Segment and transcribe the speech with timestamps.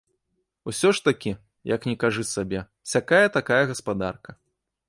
[0.71, 1.33] Усё ж такі,
[1.75, 2.65] як ні кажы сабе,
[2.95, 4.31] сякая-такая гаспадарка.